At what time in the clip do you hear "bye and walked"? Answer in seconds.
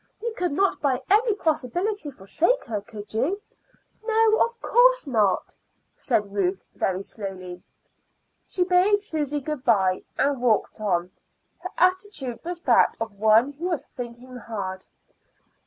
9.63-10.81